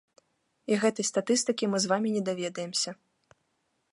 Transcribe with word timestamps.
І 0.71 0.77
гэтай 0.83 1.05
статыстыкі 1.09 1.69
мы 1.73 1.77
з 1.85 1.91
вамі 1.93 2.09
не 2.15 2.23
даведаемся. 2.29 2.91